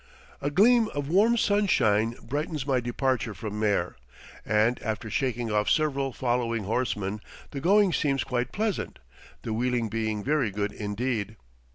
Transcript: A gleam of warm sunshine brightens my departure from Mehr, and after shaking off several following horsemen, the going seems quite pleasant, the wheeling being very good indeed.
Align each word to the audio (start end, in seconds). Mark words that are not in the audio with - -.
A 0.41 0.49
gleam 0.49 0.87
of 0.95 1.09
warm 1.09 1.37
sunshine 1.37 2.15
brightens 2.23 2.65
my 2.65 2.79
departure 2.79 3.35
from 3.35 3.59
Mehr, 3.59 3.97
and 4.43 4.81
after 4.81 5.11
shaking 5.11 5.51
off 5.51 5.69
several 5.69 6.11
following 6.11 6.63
horsemen, 6.63 7.21
the 7.51 7.61
going 7.61 7.93
seems 7.93 8.23
quite 8.23 8.51
pleasant, 8.51 8.97
the 9.43 9.53
wheeling 9.53 9.89
being 9.89 10.23
very 10.23 10.49
good 10.49 10.71
indeed. 10.71 11.35